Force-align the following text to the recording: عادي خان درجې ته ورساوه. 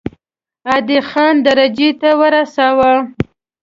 عادي 0.69 0.99
خان 1.09 1.35
درجې 1.47 1.89
ته 2.01 2.09
ورساوه. 2.19 2.93